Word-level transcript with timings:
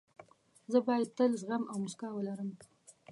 زه 0.71 0.77
باید 0.87 1.09
تل 1.17 1.31
زغم 1.41 1.63
او 1.71 1.77
موسکا 1.83 2.07
ولرم. 2.13 2.49